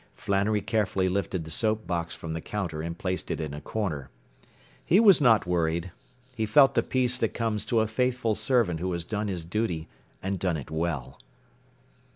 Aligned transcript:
Flannery 0.15 0.61
carefully 0.61 1.07
lifted 1.07 1.43
the 1.43 1.51
soap 1.51 1.85
box 1.85 2.15
from 2.15 2.33
the 2.33 2.41
counter 2.41 2.81
and 2.81 2.97
placed 2.97 3.29
it 3.29 3.39
in 3.39 3.53
a 3.53 3.61
corner. 3.61 4.09
He 4.83 4.99
was 4.99 5.21
not 5.21 5.45
worried. 5.45 5.91
He 6.33 6.47
felt 6.47 6.73
the 6.73 6.81
peace 6.81 7.19
that 7.19 7.35
comes 7.35 7.65
to 7.65 7.81
a 7.81 7.87
faithful 7.87 8.33
servant 8.33 8.79
who 8.79 8.91
has 8.93 9.05
done 9.05 9.27
his 9.27 9.45
duty 9.45 9.89
and 10.23 10.39
done 10.39 10.57
it 10.57 10.71
well. 10.71 11.19